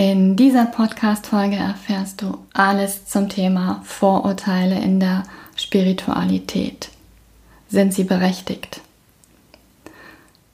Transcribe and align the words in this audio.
In 0.00 0.36
dieser 0.36 0.66
Podcast-Folge 0.66 1.56
erfährst 1.56 2.22
du 2.22 2.38
alles 2.52 3.06
zum 3.06 3.28
Thema 3.28 3.80
Vorurteile 3.82 4.78
in 4.80 5.00
der 5.00 5.24
Spiritualität. 5.56 6.90
Sind 7.68 7.92
sie 7.92 8.04
berechtigt? 8.04 8.80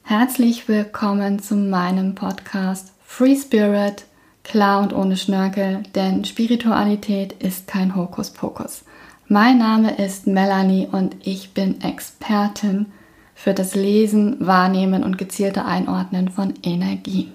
Herzlich 0.02 0.66
willkommen 0.66 1.40
zu 1.40 1.56
meinem 1.56 2.14
Podcast 2.14 2.94
Free 3.04 3.36
Spirit, 3.36 4.06
klar 4.44 4.80
und 4.80 4.94
ohne 4.94 5.18
Schnörkel, 5.18 5.82
denn 5.94 6.24
Spiritualität 6.24 7.34
ist 7.34 7.66
kein 7.66 7.94
Hokuspokus. 7.94 8.86
Mein 9.28 9.58
Name 9.58 10.02
ist 10.02 10.26
Melanie 10.26 10.88
und 10.90 11.16
ich 11.22 11.52
bin 11.52 11.82
Expertin 11.82 12.86
für 13.34 13.52
das 13.52 13.74
Lesen, 13.74 14.38
Wahrnehmen 14.40 15.04
und 15.04 15.18
gezielte 15.18 15.66
Einordnen 15.66 16.30
von 16.30 16.54
Energie. 16.62 17.30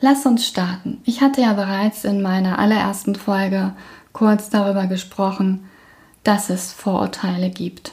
Lass 0.00 0.26
uns 0.26 0.46
starten. 0.46 1.00
Ich 1.04 1.20
hatte 1.20 1.40
ja 1.40 1.54
bereits 1.54 2.04
in 2.04 2.22
meiner 2.22 2.58
allerersten 2.58 3.16
Folge 3.16 3.72
kurz 4.12 4.48
darüber 4.48 4.86
gesprochen, 4.86 5.68
dass 6.22 6.50
es 6.50 6.72
Vorurteile 6.72 7.50
gibt. 7.50 7.92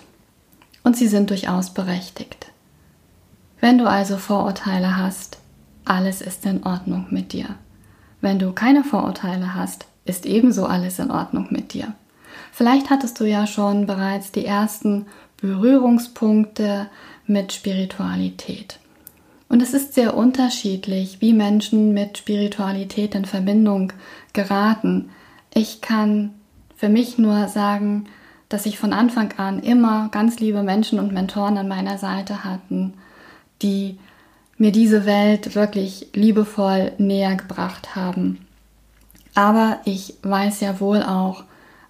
Und 0.84 0.95
sie 0.95 1.08
sind 1.08 1.31
durchaus 1.31 1.73
berechtigt. 1.73 2.52
Wenn 3.59 3.80
du 3.80 3.90
also 3.90 4.18
Vorurteile 4.18 4.98
hast, 4.98 5.40
alles 5.84 6.22
ist 6.22 6.45
in 6.45 6.64
Ordnung 6.64 7.08
mit 7.09 7.34
dir. 7.34 7.55
Wenn 8.22 8.38
du 8.38 8.52
keine 8.52 8.84
Vorurteile 8.84 9.56
hast, 9.56 9.86
ist 10.06 10.28
ebenso 10.28 10.67
alles 10.67 11.00
in 11.00 11.09
Ordnung 11.09 11.48
mit 11.50 11.73
dir. 11.73 11.94
Vielleicht 12.52 12.92
hattest 12.92 13.20
du 13.20 13.26
ja 13.26 13.48
schon 13.48 13.88
bereits 13.88 14.31
die 14.31 14.45
ersten 14.45 15.08
Berührungspunkte 15.38 16.88
mit 17.26 17.53
Spiritualität. 17.53 18.80
Und 19.48 19.62
es 19.62 19.73
ist 19.73 19.94
sehr 19.94 20.17
unterschiedlich, 20.17 21.22
wie 21.22 21.34
Menschen 21.34 21.94
mit 21.94 22.17
Spiritualität 22.17 23.16
in 23.16 23.26
Verbindung 23.26 23.94
geraten. 24.34 25.09
Ich 25.53 25.81
kann 25.81 26.33
für 26.75 26.89
mich 26.89 27.17
nur 27.17 27.47
sagen, 27.47 28.05
dass 28.50 28.66
ich 28.66 28.78
von 28.78 28.94
Anfang 28.94 29.33
an 29.38 29.59
immer 29.59 30.09
ganz 30.09 30.39
liebe 30.39 30.64
Menschen 30.64 31.00
und 31.00 31.14
Mentoren 31.14 31.58
an 31.58 31.67
meiner 31.67 31.97
Seite 31.97 32.44
hatten, 32.44 32.94
die 33.61 33.97
mir 34.58 34.72
diese 34.72 35.05
Welt 35.05 35.55
wirklich 35.55 36.09
liebevoll 36.14 36.94
näher 36.98 37.36
gebracht 37.36 37.95
haben. 37.95 38.45
Aber 39.33 39.80
ich 39.86 40.16
weiß 40.23 40.61
ja 40.61 40.80
wohl 40.80 41.03
auch 41.03 41.44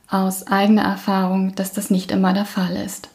aus 0.10 0.48
eigener 0.48 0.84
Erfahrung, 0.84 1.56
dass 1.56 1.74
das 1.74 1.90
nicht 1.90 2.12
immer 2.12 2.34
der 2.34 2.46
Fall 2.46 2.76
ist. 2.76 3.10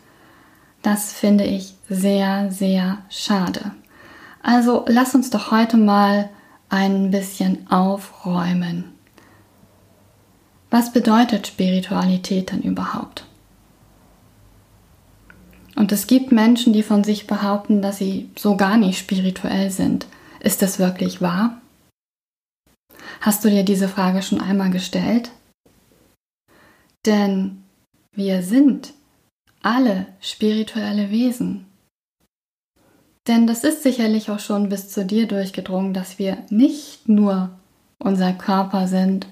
Das 0.83 1.12
finde 1.12 1.45
ich 1.45 1.75
sehr, 1.89 2.50
sehr 2.50 2.98
schade. 3.09 3.72
Also 4.43 4.85
lass 4.89 5.15
uns 5.15 5.31
doch 5.31 5.51
heute 5.51 5.77
mal 5.77 6.31
ein 6.69 7.11
bisschen 7.11 7.71
aufräumen. 7.71 8.93
Was 10.71 10.93
bedeutet 10.93 11.49
Spiritualität 11.49 12.53
denn 12.53 12.63
überhaupt? 12.63 13.27
Und 15.77 15.93
es 15.93 16.07
gibt 16.07 16.31
Menschen, 16.31 16.73
die 16.73 16.83
von 16.83 17.05
sich 17.05 17.27
behaupten, 17.27 17.83
dass 17.83 17.99
sie 17.99 18.31
so 18.37 18.57
gar 18.57 18.77
nicht 18.77 18.99
spirituell 18.99 19.71
sind. 19.71 20.07
Ist 20.41 20.63
das 20.63 20.79
wirklich 20.79 21.21
wahr? 21.21 21.61
Hast 23.21 23.45
du 23.45 23.51
dir 23.51 23.65
diese 23.65 23.89
Frage 23.89 24.23
schon 24.23 24.41
einmal 24.41 24.71
gestellt? 24.71 25.31
Denn 27.07 27.65
wir 28.13 28.43
sind 28.43 28.93
alle 29.63 30.07
spirituelle 30.21 31.11
Wesen. 31.11 31.67
Denn 33.31 33.47
das 33.47 33.62
ist 33.62 33.84
sicherlich 33.84 34.28
auch 34.28 34.41
schon 34.41 34.70
bis 34.70 34.89
zu 34.89 35.05
dir 35.05 35.28
durchgedrungen, 35.28 35.95
dass 35.95 36.19
wir 36.19 36.39
nicht 36.50 37.09
nur 37.09 37.50
unser 38.00 38.33
Körper 38.33 38.89
sind, 38.89 39.28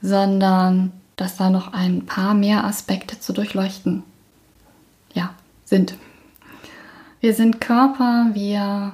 sondern 0.00 0.92
dass 1.16 1.36
da 1.36 1.50
noch 1.50 1.74
ein 1.74 2.06
paar 2.06 2.32
mehr 2.32 2.64
Aspekte 2.64 3.20
zu 3.20 3.34
durchleuchten 3.34 4.02
ja, 5.12 5.28
sind. 5.66 5.94
Wir 7.20 7.34
sind 7.34 7.60
Körper, 7.60 8.30
wir 8.32 8.92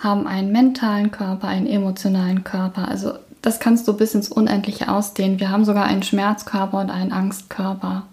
haben 0.00 0.26
einen 0.26 0.50
mentalen 0.50 1.12
Körper, 1.12 1.46
einen 1.46 1.68
emotionalen 1.68 2.42
Körper. 2.42 2.88
Also 2.88 3.12
das 3.42 3.60
kannst 3.60 3.86
du 3.86 3.92
bis 3.92 4.12
ins 4.12 4.28
Unendliche 4.28 4.90
ausdehnen. 4.90 5.38
Wir 5.38 5.50
haben 5.50 5.64
sogar 5.64 5.84
einen 5.84 6.02
Schmerzkörper 6.02 6.80
und 6.80 6.90
einen 6.90 7.12
Angstkörper. 7.12 8.08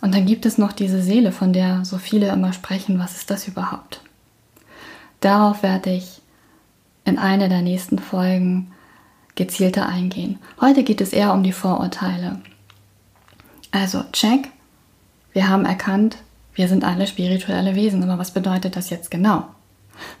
Und 0.00 0.14
dann 0.14 0.24
gibt 0.24 0.46
es 0.46 0.56
noch 0.56 0.72
diese 0.72 1.02
Seele, 1.02 1.32
von 1.32 1.52
der 1.52 1.84
so 1.84 1.98
viele 1.98 2.28
immer 2.28 2.54
sprechen. 2.54 2.98
Was 2.98 3.18
ist 3.18 3.30
das 3.30 3.46
überhaupt? 3.46 4.00
Darauf 5.22 5.62
werde 5.62 5.90
ich 5.90 6.20
in 7.04 7.16
einer 7.16 7.48
der 7.48 7.62
nächsten 7.62 7.98
Folgen 7.98 8.72
gezielter 9.36 9.88
eingehen. 9.88 10.38
Heute 10.60 10.82
geht 10.82 11.00
es 11.00 11.12
eher 11.12 11.32
um 11.32 11.44
die 11.44 11.52
Vorurteile. 11.52 12.40
Also, 13.70 14.02
check. 14.12 14.50
Wir 15.32 15.48
haben 15.48 15.64
erkannt, 15.64 16.18
wir 16.54 16.68
sind 16.68 16.84
alle 16.84 17.06
spirituelle 17.06 17.76
Wesen. 17.76 18.02
Aber 18.02 18.18
was 18.18 18.32
bedeutet 18.32 18.74
das 18.74 18.90
jetzt 18.90 19.10
genau? 19.10 19.46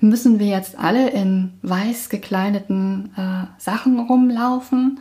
Müssen 0.00 0.38
wir 0.38 0.46
jetzt 0.46 0.78
alle 0.78 1.10
in 1.10 1.52
weiß 1.62 2.08
gekleideten 2.08 3.12
äh, 3.16 3.46
Sachen 3.58 3.98
rumlaufen, 3.98 5.00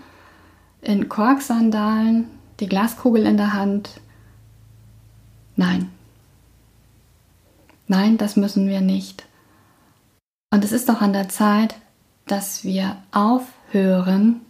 in 0.81 1.09
Korksandalen, 1.09 2.25
die 2.59 2.67
Glaskugel 2.67 3.27
in 3.27 3.37
der 3.37 3.53
Hand? 3.53 4.01
Nein. 5.55 5.91
Nein, 7.87 8.17
das 8.17 8.35
müssen 8.35 8.67
wir 8.67 8.81
nicht. 8.81 9.25
Und 10.53 10.65
es 10.65 10.73
ist 10.73 10.89
doch 10.89 11.01
an 11.01 11.13
der 11.13 11.29
Zeit, 11.29 11.75
dass 12.27 12.63
wir 12.63 12.97
aufhören, 13.11 14.41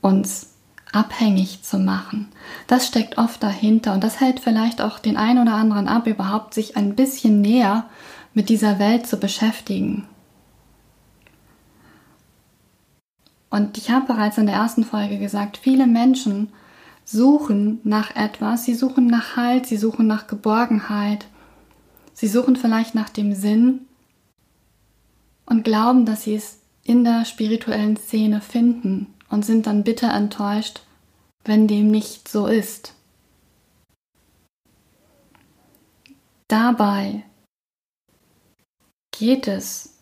uns 0.00 0.54
abhängig 0.92 1.62
zu 1.62 1.78
machen. 1.78 2.28
Das 2.66 2.86
steckt 2.86 3.18
oft 3.18 3.40
dahinter 3.42 3.94
und 3.94 4.02
das 4.02 4.20
hält 4.20 4.40
vielleicht 4.40 4.80
auch 4.80 4.98
den 4.98 5.16
einen 5.16 5.40
oder 5.40 5.54
anderen 5.54 5.86
ab, 5.86 6.08
überhaupt 6.08 6.54
sich 6.54 6.76
ein 6.76 6.96
bisschen 6.96 7.40
näher 7.40 7.88
mit 8.34 8.48
dieser 8.48 8.80
Welt 8.80 9.06
zu 9.06 9.18
beschäftigen. 9.18 10.08
Und 13.50 13.78
ich 13.78 13.90
habe 13.90 14.06
bereits 14.06 14.38
in 14.38 14.46
der 14.46 14.56
ersten 14.56 14.84
Folge 14.84 15.18
gesagt, 15.18 15.56
viele 15.56 15.86
Menschen 15.86 16.52
suchen 17.04 17.80
nach 17.84 18.14
etwas, 18.14 18.64
sie 18.64 18.74
suchen 18.74 19.06
nach 19.06 19.36
Halt, 19.36 19.66
sie 19.66 19.76
suchen 19.76 20.06
nach 20.06 20.26
Geborgenheit, 20.26 21.26
sie 22.12 22.28
suchen 22.28 22.56
vielleicht 22.56 22.94
nach 22.94 23.08
dem 23.08 23.34
Sinn 23.34 23.86
und 25.50 25.64
glauben, 25.64 26.06
dass 26.06 26.22
sie 26.22 26.36
es 26.36 26.60
in 26.82 27.04
der 27.04 27.26
spirituellen 27.26 27.96
Szene 27.96 28.40
finden 28.40 29.14
und 29.28 29.44
sind 29.44 29.66
dann 29.66 29.84
bitter 29.84 30.14
enttäuscht, 30.14 30.80
wenn 31.44 31.66
dem 31.66 31.90
nicht 31.90 32.28
so 32.28 32.46
ist. 32.46 32.94
Dabei 36.48 37.24
geht 39.10 39.46
es, 39.46 39.98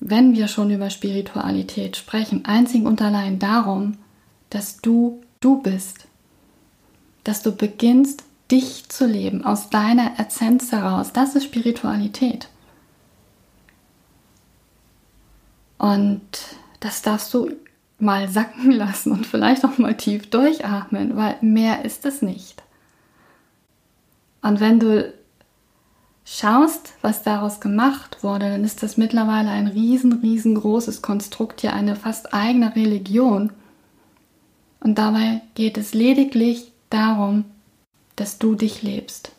wenn 0.00 0.34
wir 0.34 0.48
schon 0.48 0.70
über 0.70 0.90
Spiritualität 0.90 1.96
sprechen, 1.96 2.44
einzig 2.44 2.84
und 2.84 3.00
allein 3.00 3.38
darum, 3.38 3.98
dass 4.50 4.78
du 4.78 5.22
du 5.40 5.62
bist, 5.62 6.06
dass 7.24 7.42
du 7.42 7.52
beginnst, 7.52 8.24
dich 8.50 8.88
zu 8.88 9.06
leben 9.06 9.44
aus 9.44 9.70
deiner 9.70 10.18
Essenz 10.18 10.72
heraus. 10.72 11.12
Das 11.12 11.36
ist 11.36 11.44
Spiritualität. 11.44 12.48
Und 15.80 16.20
das 16.80 17.00
darfst 17.00 17.32
du 17.32 17.50
mal 17.98 18.28
sacken 18.28 18.70
lassen 18.70 19.12
und 19.12 19.26
vielleicht 19.26 19.64
auch 19.64 19.78
mal 19.78 19.96
tief 19.96 20.28
durchatmen, 20.28 21.16
weil 21.16 21.38
mehr 21.40 21.86
ist 21.86 22.04
es 22.04 22.20
nicht. 22.20 22.62
Und 24.42 24.60
wenn 24.60 24.78
du 24.78 25.10
schaust, 26.26 26.92
was 27.00 27.22
daraus 27.22 27.60
gemacht 27.60 28.22
wurde, 28.22 28.50
dann 28.50 28.62
ist 28.62 28.82
das 28.82 28.98
mittlerweile 28.98 29.48
ein 29.48 29.68
riesen, 29.68 30.12
riesengroßes 30.12 31.00
Konstrukt, 31.00 31.62
ja 31.62 31.72
eine 31.72 31.96
fast 31.96 32.34
eigene 32.34 32.76
Religion. 32.76 33.50
Und 34.80 34.98
dabei 34.98 35.40
geht 35.54 35.78
es 35.78 35.94
lediglich 35.94 36.72
darum, 36.90 37.46
dass 38.16 38.38
du 38.38 38.54
dich 38.54 38.82
lebst. 38.82 39.32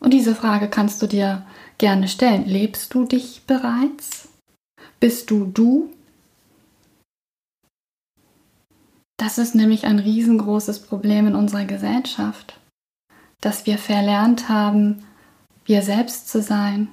Und 0.00 0.12
diese 0.12 0.34
Frage 0.34 0.68
kannst 0.68 1.02
du 1.02 1.06
dir 1.06 1.46
gerne 1.78 2.08
stellen. 2.08 2.46
Lebst 2.46 2.92
du 2.94 3.04
dich 3.04 3.42
bereits? 3.46 4.28
Bist 5.00 5.30
du 5.30 5.46
du? 5.46 5.90
Das 9.18 9.38
ist 9.38 9.54
nämlich 9.54 9.84
ein 9.86 9.98
riesengroßes 9.98 10.80
Problem 10.80 11.26
in 11.26 11.34
unserer 11.34 11.64
Gesellschaft, 11.64 12.60
dass 13.40 13.66
wir 13.66 13.78
verlernt 13.78 14.48
haben, 14.48 15.04
wir 15.64 15.82
selbst 15.82 16.28
zu 16.28 16.42
sein. 16.42 16.88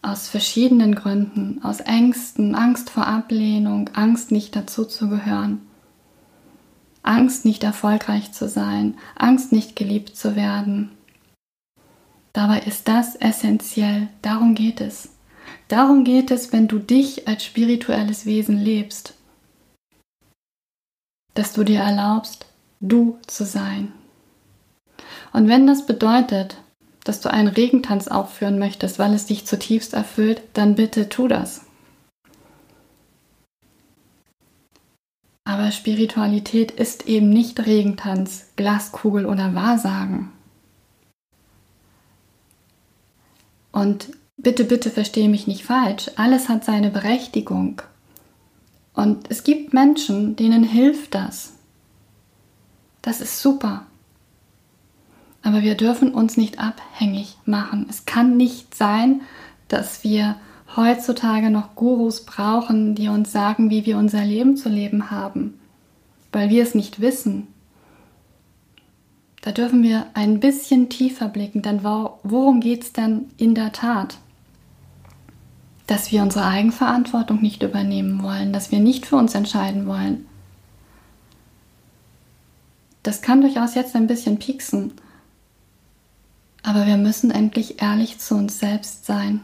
Aus 0.00 0.28
verschiedenen 0.28 0.94
Gründen, 0.94 1.62
aus 1.62 1.80
Ängsten, 1.80 2.54
Angst 2.54 2.88
vor 2.88 3.06
Ablehnung, 3.06 3.90
Angst 3.94 4.32
nicht 4.32 4.56
dazuzugehören, 4.56 5.67
Angst 7.08 7.46
nicht 7.46 7.64
erfolgreich 7.64 8.32
zu 8.32 8.48
sein, 8.48 8.98
Angst 9.16 9.50
nicht 9.50 9.76
geliebt 9.76 10.14
zu 10.14 10.36
werden. 10.36 10.90
Dabei 12.34 12.60
ist 12.60 12.86
das 12.86 13.16
essentiell. 13.16 14.08
Darum 14.20 14.54
geht 14.54 14.82
es. 14.82 15.08
Darum 15.68 16.04
geht 16.04 16.30
es, 16.30 16.52
wenn 16.52 16.68
du 16.68 16.78
dich 16.78 17.26
als 17.26 17.44
spirituelles 17.44 18.26
Wesen 18.26 18.58
lebst. 18.58 19.14
Dass 21.32 21.54
du 21.54 21.64
dir 21.64 21.80
erlaubst, 21.80 22.44
du 22.80 23.18
zu 23.26 23.46
sein. 23.46 23.92
Und 25.32 25.48
wenn 25.48 25.66
das 25.66 25.86
bedeutet, 25.86 26.58
dass 27.04 27.22
du 27.22 27.30
einen 27.30 27.48
Regentanz 27.48 28.08
aufführen 28.08 28.58
möchtest, 28.58 28.98
weil 28.98 29.14
es 29.14 29.24
dich 29.24 29.46
zutiefst 29.46 29.94
erfüllt, 29.94 30.42
dann 30.52 30.74
bitte 30.74 31.08
tu 31.08 31.26
das. 31.26 31.64
Aber 35.48 35.72
Spiritualität 35.72 36.72
ist 36.72 37.08
eben 37.08 37.30
nicht 37.30 37.64
Regentanz, 37.64 38.48
Glaskugel 38.56 39.24
oder 39.24 39.54
Wahrsagen. 39.54 40.30
Und 43.72 44.10
bitte, 44.36 44.64
bitte 44.64 44.90
verstehe 44.90 45.30
mich 45.30 45.46
nicht 45.46 45.64
falsch, 45.64 46.10
alles 46.16 46.50
hat 46.50 46.66
seine 46.66 46.90
Berechtigung. 46.90 47.80
Und 48.92 49.30
es 49.30 49.42
gibt 49.42 49.72
Menschen, 49.72 50.36
denen 50.36 50.64
hilft 50.64 51.14
das. 51.14 51.54
Das 53.00 53.22
ist 53.22 53.40
super. 53.40 53.86
Aber 55.42 55.62
wir 55.62 55.76
dürfen 55.76 56.12
uns 56.12 56.36
nicht 56.36 56.58
abhängig 56.58 57.38
machen. 57.46 57.86
Es 57.88 58.04
kann 58.04 58.36
nicht 58.36 58.74
sein, 58.74 59.22
dass 59.68 60.04
wir 60.04 60.36
heutzutage 60.76 61.50
noch 61.50 61.74
Gurus 61.74 62.24
brauchen, 62.24 62.94
die 62.94 63.08
uns 63.08 63.32
sagen, 63.32 63.70
wie 63.70 63.86
wir 63.86 63.96
unser 63.98 64.24
Leben 64.24 64.56
zu 64.56 64.68
leben 64.68 65.10
haben, 65.10 65.58
weil 66.32 66.50
wir 66.50 66.62
es 66.62 66.74
nicht 66.74 67.00
wissen. 67.00 67.48
Da 69.40 69.52
dürfen 69.52 69.82
wir 69.82 70.06
ein 70.14 70.40
bisschen 70.40 70.88
tiefer 70.88 71.28
blicken, 71.28 71.62
denn 71.62 71.82
worum 71.82 72.60
geht 72.60 72.82
es 72.82 72.92
denn 72.92 73.30
in 73.36 73.54
der 73.54 73.72
Tat? 73.72 74.18
Dass 75.86 76.12
wir 76.12 76.22
unsere 76.22 76.44
Eigenverantwortung 76.44 77.40
nicht 77.40 77.62
übernehmen 77.62 78.22
wollen, 78.22 78.52
dass 78.52 78.70
wir 78.70 78.80
nicht 78.80 79.06
für 79.06 79.16
uns 79.16 79.34
entscheiden 79.34 79.86
wollen. 79.86 80.26
Das 83.02 83.22
kann 83.22 83.40
durchaus 83.40 83.74
jetzt 83.74 83.96
ein 83.96 84.06
bisschen 84.06 84.38
pieksen, 84.38 84.92
aber 86.62 86.86
wir 86.86 86.98
müssen 86.98 87.30
endlich 87.30 87.80
ehrlich 87.80 88.18
zu 88.18 88.34
uns 88.34 88.58
selbst 88.58 89.06
sein. 89.06 89.40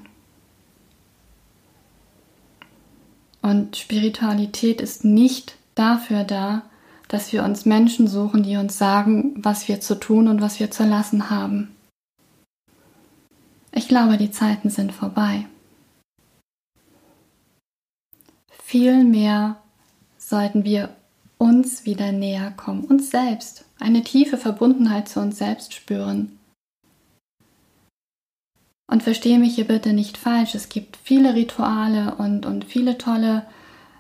Und 3.45 3.77
Spiritualität 3.77 4.81
ist 4.81 5.05
nicht 5.05 5.57
dafür 5.75 6.25
da, 6.25 6.63
dass 7.09 7.31
wir 7.31 7.45
uns 7.45 7.67
Menschen 7.67 8.09
suchen, 8.09 8.43
die 8.43 8.57
uns 8.57 8.79
sagen, 8.79 9.35
was 9.37 9.69
wir 9.69 9.83
zu 9.83 9.97
tun 9.97 10.29
und 10.29 10.41
was 10.41 10.61
wir 10.61 10.71
zu 10.71 10.85
lassen 10.85 11.29
haben. 11.29 11.77
Ich 13.71 13.87
glaube, 13.87 14.17
die 14.17 14.31
Zeiten 14.31 14.71
sind 14.71 14.93
vorbei. 14.93 15.47
Vielmehr 18.65 19.57
sollten 20.17 20.65
wir 20.65 20.97
uns 21.37 21.85
wieder 21.85 22.13
näher 22.13 22.51
kommen, 22.51 22.85
uns 22.85 23.11
selbst, 23.11 23.67
eine 23.79 24.03
tiefe 24.05 24.39
Verbundenheit 24.39 25.07
zu 25.07 25.21
uns 25.21 25.37
selbst 25.37 25.75
spüren. 25.75 26.39
Und 28.87 29.03
verstehe 29.03 29.39
mich 29.39 29.55
hier 29.55 29.67
bitte 29.67 29.93
nicht 29.93 30.19
falsch, 30.19 30.55
es 30.55 30.69
gibt 30.69 30.99
viele 31.03 31.35
Rituale 31.35 32.17
und, 32.17 32.45
und 32.45 32.65
viele 32.65 32.99
tolle 32.99 33.45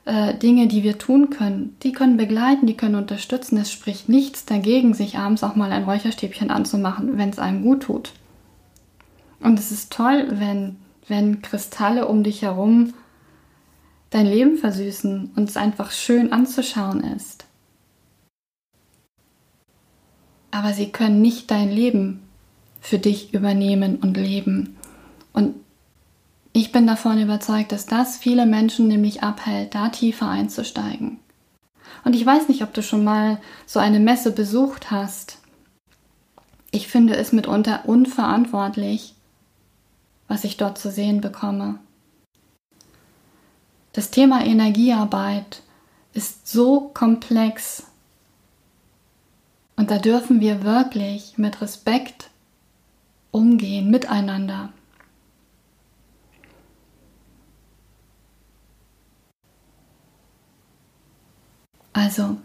äh, 0.04 0.34
Dinge, 0.34 0.69
die 0.69 0.82
wir 0.82 0.98
tun 0.98 1.31
können. 1.31 1.76
Die 1.82 1.92
können 1.92 2.16
begleiten, 2.16 2.66
die 2.66 2.76
können 2.76 2.96
unterstützen. 2.96 3.56
Es 3.56 3.72
spricht 3.72 4.08
nichts 4.08 4.44
dagegen, 4.44 4.92
sich 4.92 5.16
abends 5.16 5.42
auch 5.42 5.56
mal 5.56 5.72
ein 5.72 5.84
Räucherstäbchen 5.84 6.50
anzumachen, 6.50 7.16
wenn 7.16 7.31
es 7.31 7.38
einem 7.38 7.62
gut 7.62 7.84
tut. 7.84 8.12
Und 9.40 9.58
es 9.58 9.72
ist 9.72 9.92
toll, 9.92 10.26
wenn, 10.32 10.76
wenn 11.08 11.40
Kristalle 11.40 12.06
um 12.06 12.22
dich 12.22 12.42
herum 12.42 12.92
dein 14.10 14.26
Leben 14.26 14.56
versüßen 14.58 15.32
und 15.34 15.48
es 15.48 15.56
einfach 15.56 15.90
schön 15.90 16.32
anzuschauen 16.32 17.02
ist. 17.02 17.46
Aber 20.50 20.72
sie 20.72 20.92
können 20.92 21.20
nicht 21.20 21.50
dein 21.50 21.70
Leben 21.70 22.24
für 22.84 22.98
dich 22.98 23.32
übernehmen 23.32 23.96
und 23.96 24.16
leben. 24.16 24.76
Und 25.32 25.54
ich 26.52 26.70
bin 26.70 26.86
davon 26.86 27.19
überzeugt, 27.19 27.72
dass 27.72 27.86
das 27.86 28.19
viele 28.19 28.44
Menschen 28.44 28.88
nämlich 28.88 29.22
abhält, 29.22 29.75
da 29.75 29.88
tiefer 29.88 30.28
einzusteigen. 30.28 31.19
Und 32.04 32.14
ich 32.14 32.25
weiß 32.25 32.48
nicht, 32.48 32.62
ob 32.62 32.75
du 32.75 32.82
schon 32.82 33.02
mal 33.02 33.40
so 33.64 33.81
eine 33.81 34.00
Messe 34.00 34.32
besucht 34.32 34.90
hast. 34.90 35.38
Ich 36.70 36.86
finde 36.86 37.16
es 37.16 37.32
mitunter 37.32 37.88
unverantwortlich, 37.88 39.14
was 40.28 40.44
ich 40.44 40.58
dort 40.58 40.76
zu 40.76 40.90
sehen 40.90 41.22
bekomme. 41.22 41.78
Das 43.94 44.10
Thema 44.10 44.44
Energiearbeit 44.44 45.62
ist 46.12 46.46
so 46.46 46.90
komplex 46.92 47.84
und 49.76 49.90
da 49.90 49.98
dürfen 49.98 50.40
wir 50.40 50.64
wirklich 50.64 51.38
mit 51.38 51.62
Respekt 51.62 52.28
umgehen 53.34 53.90
miteinander. 53.90 54.72
Also, 61.92 62.36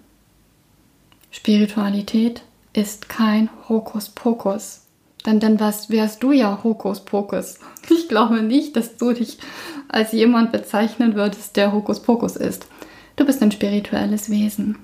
Spiritualität 1.31 2.41
ist 2.73 3.07
kein 3.07 3.49
Hokuspokus. 3.67 4.85
Denn 5.25 5.39
dann 5.39 5.59
wärst, 5.59 5.91
wärst 5.91 6.23
du 6.23 6.31
ja 6.31 6.59
Hokuspokus. 6.63 7.59
Ich 7.91 8.07
glaube 8.07 8.41
nicht, 8.41 8.75
dass 8.75 8.97
du 8.97 9.13
dich 9.13 9.39
als 9.87 10.11
jemand 10.11 10.51
bezeichnen 10.51 11.15
würdest, 11.15 11.55
der 11.55 11.71
Hokuspokus 11.71 12.35
ist. 12.35 12.67
Du 13.15 13.25
bist 13.25 13.41
ein 13.41 13.51
spirituelles 13.51 14.29
Wesen. 14.29 14.77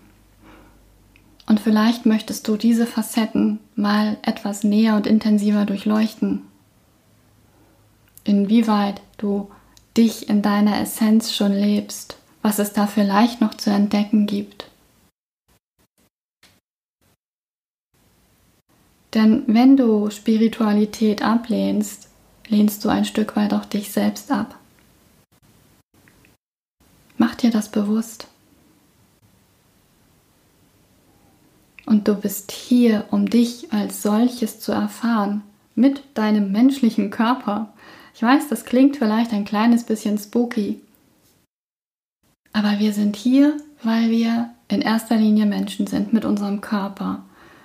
Und 1.47 1.59
vielleicht 1.59 2.05
möchtest 2.05 2.47
du 2.47 2.57
diese 2.57 2.87
Facetten 2.87 3.59
mal 3.75 4.17
etwas 4.23 4.63
näher 4.63 4.95
und 4.95 5.05
intensiver 5.05 5.65
durchleuchten. 5.65 6.41
Inwieweit 8.23 9.01
du 9.17 9.49
dich 9.95 10.27
in 10.27 10.41
deiner 10.41 10.79
Essenz 10.81 11.33
schon 11.33 11.53
lebst 11.53 12.17
was 12.45 12.59
es 12.59 12.73
da 12.73 12.85
vielleicht 12.85 13.41
noch 13.41 13.55
zu 13.55 13.71
entdecken 13.71 14.27
gibt. 14.27 14.69
Denn 19.15 19.41
wenn 19.47 19.75
du 19.77 20.11
Spiritualität 20.11 21.23
ablehnst, 21.23 22.07
lehnst 22.47 22.85
du 22.85 22.89
ein 22.89 23.03
Stück 23.03 23.35
weit 23.35 23.51
auch 23.51 23.65
dich 23.65 23.91
selbst 23.91 24.31
ab. 24.31 24.59
Mach 27.17 27.33
dir 27.33 27.49
das 27.49 27.71
bewusst. 27.71 28.27
Und 31.95 32.09
du 32.09 32.15
bist 32.15 32.51
hier, 32.51 33.05
um 33.09 33.29
dich 33.29 33.71
als 33.71 34.01
solches 34.01 34.59
zu 34.59 34.73
erfahren, 34.73 35.43
mit 35.75 36.03
deinem 36.13 36.51
menschlichen 36.51 37.09
Körper. 37.09 37.71
Ich 38.13 38.21
weiß, 38.21 38.49
das 38.49 38.65
klingt 38.65 38.97
vielleicht 38.97 39.31
ein 39.31 39.45
kleines 39.45 39.85
bisschen 39.85 40.17
spooky, 40.17 40.81
aber 42.51 42.79
wir 42.79 42.91
sind 42.91 43.15
hier, 43.15 43.55
weil 43.81 44.09
wir 44.09 44.49
in 44.67 44.81
erster 44.81 45.15
Linie 45.15 45.45
Menschen 45.45 45.87
sind 45.87 46.11
mit 46.11 46.25
unserem 46.25 46.59
Körper, 46.59 47.23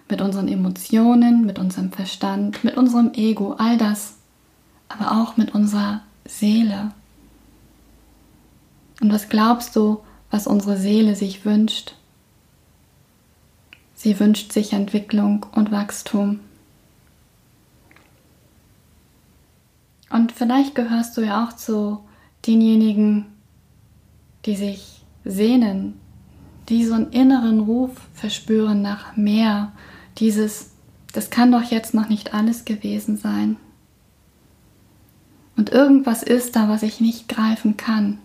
mit 0.08 0.20
unseren 0.20 0.46
Emotionen, 0.46 1.44
mit 1.44 1.58
unserem 1.58 1.90
Verstand, 1.90 2.62
mit 2.62 2.76
unserem 2.76 3.10
Ego, 3.14 3.54
all 3.58 3.78
das, 3.78 4.14
aber 4.88 5.20
auch 5.20 5.38
mit 5.38 5.56
unserer 5.56 6.02
Seele. 6.24 6.92
Und 9.00 9.12
was 9.12 9.28
glaubst 9.28 9.74
du, 9.74 9.98
was 10.30 10.46
unsere 10.46 10.76
Seele 10.76 11.16
sich 11.16 11.44
wünscht? 11.44 11.96
Sie 14.02 14.18
wünscht 14.18 14.50
sich 14.50 14.72
Entwicklung 14.72 15.44
und 15.52 15.70
Wachstum. 15.70 16.40
Und 20.08 20.32
vielleicht 20.32 20.74
gehörst 20.74 21.18
du 21.18 21.20
ja 21.20 21.44
auch 21.44 21.52
zu 21.52 22.00
denjenigen, 22.46 23.26
die 24.46 24.56
sich 24.56 25.04
sehnen, 25.26 26.00
die 26.70 26.86
so 26.86 26.94
einen 26.94 27.10
inneren 27.10 27.60
Ruf 27.60 27.90
verspüren 28.14 28.80
nach 28.80 29.18
mehr, 29.18 29.72
dieses, 30.16 30.70
das 31.12 31.28
kann 31.28 31.52
doch 31.52 31.64
jetzt 31.64 31.92
noch 31.92 32.08
nicht 32.08 32.32
alles 32.32 32.64
gewesen 32.64 33.18
sein. 33.18 33.58
Und 35.58 35.72
irgendwas 35.72 36.22
ist 36.22 36.56
da, 36.56 36.70
was 36.70 36.82
ich 36.82 37.02
nicht 37.02 37.28
greifen 37.28 37.76
kann. 37.76 38.16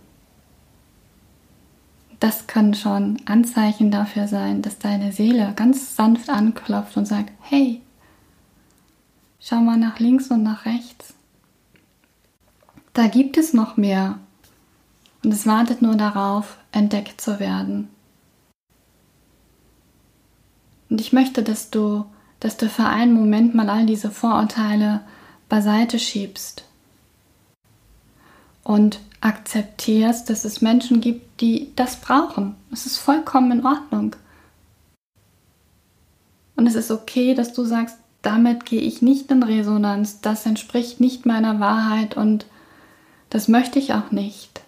Das 2.25 2.47
können 2.47 2.73
schon 2.73 3.21
Anzeichen 3.25 3.91
dafür 3.91 4.27
sein, 4.27 4.63
dass 4.63 4.79
deine 4.79 5.11
Seele 5.11 5.53
ganz 5.55 5.95
sanft 5.95 6.31
anklopft 6.31 6.97
und 6.97 7.05
sagt, 7.05 7.31
hey, 7.41 7.83
schau 9.39 9.57
mal 9.57 9.77
nach 9.77 9.99
links 9.99 10.31
und 10.31 10.41
nach 10.41 10.65
rechts. 10.65 11.13
Da 12.93 13.05
gibt 13.05 13.37
es 13.37 13.53
noch 13.53 13.77
mehr, 13.77 14.17
und 15.23 15.33
es 15.33 15.45
wartet 15.45 15.83
nur 15.83 15.97
darauf, 15.97 16.57
entdeckt 16.71 17.21
zu 17.21 17.39
werden. 17.39 17.89
Und 20.89 20.99
ich 20.99 21.13
möchte, 21.13 21.43
dass 21.43 21.69
du, 21.69 22.05
dass 22.39 22.57
du 22.57 22.69
für 22.69 22.87
einen 22.87 23.13
Moment 23.13 23.53
mal 23.53 23.69
all 23.69 23.85
diese 23.85 24.09
Vorurteile 24.09 25.01
beiseite 25.47 25.99
schiebst 25.99 26.65
und 28.65 28.99
akzeptierst, 29.21 30.29
dass 30.29 30.43
es 30.43 30.61
Menschen 30.61 30.99
gibt, 30.99 31.39
die 31.39 31.71
das 31.75 32.01
brauchen. 32.01 32.55
Es 32.71 32.85
ist 32.85 32.97
vollkommen 32.97 33.51
in 33.51 33.65
Ordnung. 33.65 34.15
Und 36.57 36.67
es 36.67 36.75
ist 36.75 36.91
okay, 36.91 37.35
dass 37.35 37.53
du 37.53 37.63
sagst, 37.63 37.97
damit 38.21 38.65
gehe 38.65 38.81
ich 38.81 39.01
nicht 39.01 39.29
in 39.29 39.43
Resonanz, 39.43 40.19
das 40.19 40.45
entspricht 40.45 40.99
nicht 40.99 41.25
meiner 41.25 41.59
Wahrheit 41.59 42.17
und 42.17 42.47
das 43.29 43.47
möchte 43.47 43.77
ich 43.77 43.93
auch 43.93 44.11
nicht. 44.11 44.61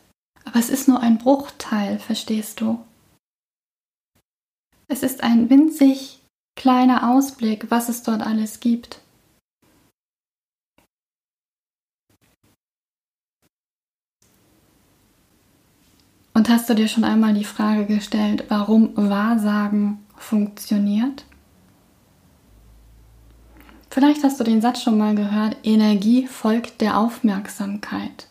Aber 0.45 0.59
es 0.59 0.69
ist 0.69 0.87
nur 0.87 1.01
ein 1.01 1.17
Bruchteil, 1.17 1.97
verstehst 1.97 2.61
du? 2.61 2.79
Es 4.87 5.01
ist 5.01 5.23
ein 5.23 5.49
winzig 5.49 6.21
kleiner 6.55 7.09
Ausblick, 7.09 7.69
was 7.69 7.89
es 7.89 8.03
dort 8.03 8.21
alles 8.21 8.59
gibt. 8.59 9.01
Und 16.37 16.49
hast 16.49 16.69
du 16.69 16.75
dir 16.75 16.87
schon 16.87 17.03
einmal 17.03 17.33
die 17.33 17.43
Frage 17.43 17.87
gestellt, 17.87 18.43
warum 18.49 18.91
Wahrsagen 18.95 20.05
funktioniert? 20.17 21.25
Vielleicht 23.89 24.23
hast 24.23 24.39
du 24.39 24.43
den 24.43 24.61
Satz 24.61 24.83
schon 24.83 24.99
mal 24.99 25.15
gehört, 25.15 25.57
Energie 25.63 26.27
folgt 26.27 26.79
der 26.81 26.99
Aufmerksamkeit. 26.99 28.27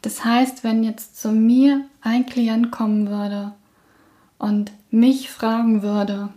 Das 0.00 0.24
heißt, 0.24 0.64
wenn 0.64 0.82
jetzt 0.82 1.20
zu 1.20 1.30
mir 1.30 1.84
ein 2.00 2.24
Klient 2.24 2.70
kommen 2.70 3.10
würde 3.10 3.52
und 4.38 4.72
mich 4.90 5.28
fragen 5.28 5.82
würde, 5.82 6.30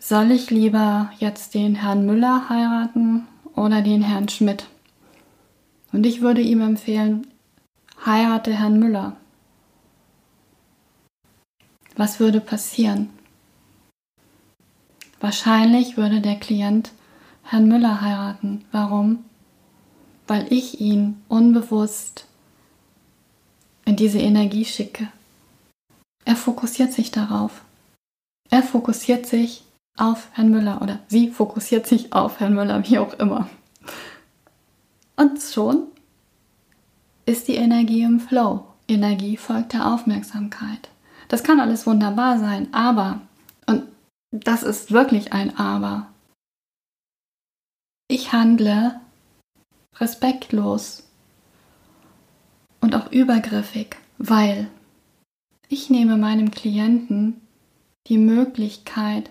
soll 0.00 0.32
ich 0.32 0.50
lieber 0.50 1.12
jetzt 1.20 1.54
den 1.54 1.76
Herrn 1.76 2.06
Müller 2.06 2.48
heiraten 2.48 3.28
oder 3.54 3.82
den 3.82 4.02
Herrn 4.02 4.28
Schmidt? 4.28 4.66
Und 5.92 6.04
ich 6.06 6.22
würde 6.22 6.40
ihm 6.40 6.60
empfehlen, 6.60 7.28
heirate 8.04 8.52
Herrn 8.52 8.78
Müller. 8.78 9.16
Was 11.96 12.18
würde 12.18 12.40
passieren? 12.40 13.10
Wahrscheinlich 15.20 15.96
würde 15.96 16.20
der 16.20 16.36
Klient 16.36 16.90
Herrn 17.44 17.68
Müller 17.68 18.00
heiraten. 18.00 18.64
Warum? 18.72 19.24
Weil 20.26 20.52
ich 20.52 20.80
ihn 20.80 21.22
unbewusst 21.28 22.26
in 23.84 23.96
diese 23.96 24.18
Energie 24.18 24.64
schicke. 24.64 25.08
Er 26.24 26.36
fokussiert 26.36 26.92
sich 26.92 27.10
darauf. 27.10 27.62
Er 28.50 28.62
fokussiert 28.62 29.26
sich 29.26 29.64
auf 29.96 30.28
Herrn 30.32 30.50
Müller 30.50 30.82
oder 30.82 30.98
sie 31.08 31.30
fokussiert 31.30 31.86
sich 31.86 32.12
auf 32.12 32.40
Herrn 32.40 32.54
Müller, 32.54 32.88
wie 32.88 32.98
auch 32.98 33.14
immer. 33.14 33.48
Und 35.16 35.40
schon 35.40 35.91
ist 37.32 37.48
die 37.48 37.56
Energie 37.56 38.02
im 38.02 38.20
Flow. 38.20 38.66
Energie 38.86 39.38
folgt 39.38 39.72
der 39.72 39.92
Aufmerksamkeit. 39.92 40.90
Das 41.28 41.42
kann 41.42 41.60
alles 41.60 41.86
wunderbar 41.86 42.38
sein, 42.38 42.68
aber, 42.74 43.22
und 43.66 43.84
das 44.30 44.62
ist 44.62 44.92
wirklich 44.92 45.32
ein 45.32 45.56
Aber, 45.56 46.08
ich 48.06 48.32
handle 48.32 49.00
respektlos 49.96 51.08
und 52.80 52.94
auch 52.94 53.10
übergriffig, 53.10 53.96
weil 54.18 54.68
ich 55.68 55.88
nehme 55.88 56.18
meinem 56.18 56.50
Klienten 56.50 57.40
die 58.08 58.18
Möglichkeit, 58.18 59.30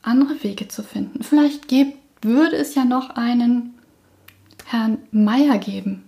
andere 0.00 0.42
Wege 0.42 0.68
zu 0.68 0.82
finden. 0.82 1.22
Vielleicht 1.22 1.68
gibt, 1.68 1.98
würde 2.24 2.56
es 2.56 2.74
ja 2.74 2.86
noch 2.86 3.10
einen 3.10 3.74
Herrn 4.64 4.98
Meier 5.10 5.58
geben, 5.58 6.05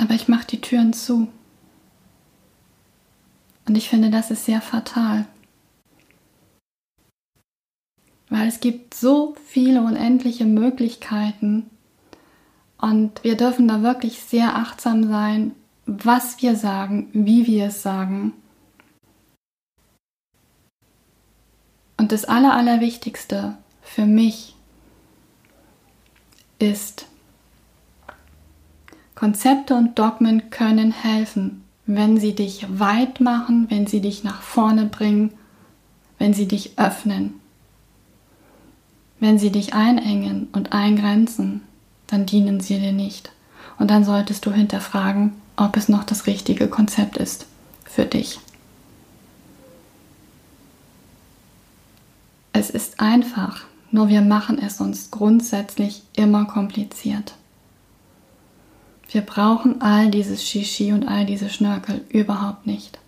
Aber 0.00 0.14
ich 0.14 0.28
mache 0.28 0.46
die 0.46 0.62
Türen 0.62 0.94
zu. 0.94 1.28
Und 3.68 3.76
ich 3.76 3.90
finde, 3.90 4.08
das 4.08 4.30
ist 4.30 4.46
sehr 4.46 4.62
fatal. 4.62 5.26
Weil 8.30 8.48
es 8.48 8.60
gibt 8.60 8.94
so 8.94 9.34
viele 9.44 9.82
unendliche 9.82 10.46
Möglichkeiten 10.46 11.68
und 12.78 13.22
wir 13.24 13.36
dürfen 13.36 13.68
da 13.68 13.82
wirklich 13.82 14.20
sehr 14.20 14.56
achtsam 14.56 15.06
sein, 15.06 15.54
was 15.84 16.40
wir 16.40 16.56
sagen, 16.56 17.10
wie 17.12 17.46
wir 17.46 17.66
es 17.66 17.82
sagen. 17.82 18.32
Und 21.98 22.12
das 22.12 22.24
Aller, 22.24 22.54
Allerwichtigste 22.54 23.58
für 23.82 24.06
mich 24.06 24.56
ist, 26.58 27.09
Konzepte 29.20 29.74
und 29.74 29.98
Dogmen 29.98 30.48
können 30.48 30.92
helfen, 30.92 31.62
wenn 31.84 32.18
sie 32.18 32.34
dich 32.34 32.64
weit 32.70 33.20
machen, 33.20 33.66
wenn 33.68 33.86
sie 33.86 34.00
dich 34.00 34.24
nach 34.24 34.40
vorne 34.40 34.86
bringen, 34.86 35.34
wenn 36.18 36.32
sie 36.32 36.48
dich 36.48 36.78
öffnen. 36.78 37.34
Wenn 39.18 39.38
sie 39.38 39.50
dich 39.50 39.74
einengen 39.74 40.48
und 40.52 40.72
eingrenzen, 40.72 41.60
dann 42.06 42.24
dienen 42.24 42.60
sie 42.60 42.80
dir 42.80 42.92
nicht. 42.92 43.30
Und 43.78 43.90
dann 43.90 44.04
solltest 44.04 44.46
du 44.46 44.52
hinterfragen, 44.52 45.34
ob 45.54 45.76
es 45.76 45.90
noch 45.90 46.04
das 46.04 46.26
richtige 46.26 46.68
Konzept 46.68 47.18
ist 47.18 47.44
für 47.84 48.06
dich. 48.06 48.40
Es 52.54 52.70
ist 52.70 53.00
einfach, 53.00 53.64
nur 53.90 54.08
wir 54.08 54.22
machen 54.22 54.58
es 54.58 54.80
uns 54.80 55.10
grundsätzlich 55.10 56.04
immer 56.16 56.46
kompliziert. 56.46 57.34
Wir 59.12 59.22
brauchen 59.22 59.82
all 59.82 60.08
dieses 60.08 60.48
Shishi 60.48 60.92
und 60.92 61.06
all 61.08 61.26
diese 61.26 61.50
Schnörkel 61.50 62.04
überhaupt 62.10 62.66
nicht. 62.66 63.00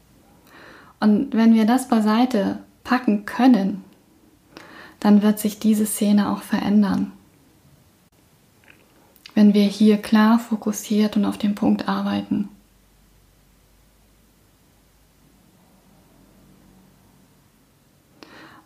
Und 0.98 1.32
wenn 1.32 1.54
wir 1.54 1.64
das 1.64 1.88
beiseite 1.88 2.58
packen 2.82 3.24
können, 3.24 3.84
dann 4.98 5.22
wird 5.22 5.38
sich 5.38 5.60
diese 5.60 5.86
Szene 5.86 6.30
auch 6.30 6.42
verändern. 6.42 7.12
Wenn 9.34 9.54
wir 9.54 9.64
hier 9.64 9.96
klar 9.96 10.40
fokussiert 10.40 11.16
und 11.16 11.24
auf 11.24 11.38
den 11.38 11.54
Punkt 11.54 11.88
arbeiten. 11.88 12.48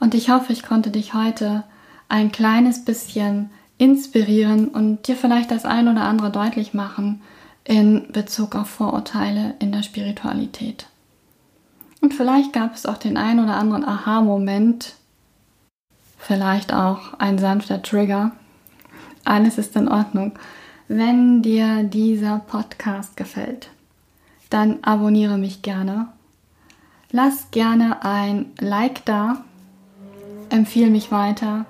Und 0.01 0.15
ich 0.15 0.31
hoffe, 0.31 0.53
ich 0.53 0.63
konnte 0.63 0.91
dich 0.91 1.15
heute 1.15 1.65
ein 2.09 2.33
kleines 2.33 2.85
bisschen 2.85 3.51
inspirieren 3.79 4.69
und 4.69 5.07
dir 5.07 5.17
vielleicht 5.17 5.51
das 5.51 5.65
ein 5.65 5.89
oder 5.89 6.03
andere 6.03 6.31
deutlich 6.31 6.75
machen 6.75 7.21
in 7.65 8.11
Bezug 8.13 8.55
auf 8.55 8.69
Vorurteile 8.69 9.55
in 9.59 9.73
der 9.73 9.83
Spiritualität. 9.83 10.87
Und 12.01 12.15
vielleicht 12.15 12.53
gab 12.53 12.75
es 12.75 12.87
auch 12.87 12.97
den 12.97 13.17
ein 13.17 13.41
oder 13.41 13.57
anderen 13.57 13.85
Aha-Moment, 13.85 14.95
vielleicht 16.19 16.73
auch 16.73 17.15
ein 17.19 17.39
sanfter 17.39 17.83
Trigger. 17.83 18.33
Alles 19.25 19.59
ist 19.59 19.77
in 19.77 19.89
Ordnung. 19.89 20.33
Wenn 20.89 21.43
dir 21.43 21.83
dieser 21.83 22.39
Podcast 22.39 23.17
gefällt, 23.17 23.71
dann 24.51 24.79
abonniere 24.83 25.37
mich 25.37 25.63
gerne. 25.63 26.09
Lass 27.11 27.51
gerne 27.51 28.05
ein 28.05 28.47
Like 28.61 29.05
da, 29.05 29.45
empfehle 30.51 30.91
mich 30.91 31.11
weiter 31.11 31.67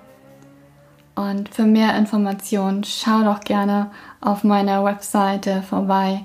und 1.16 1.48
für 1.48 1.64
mehr 1.64 1.98
Informationen 1.98 2.84
schau 2.84 3.24
doch 3.24 3.40
gerne 3.40 3.90
auf 4.20 4.44
meiner 4.44 4.84
Webseite 4.84 5.62
vorbei 5.62 6.22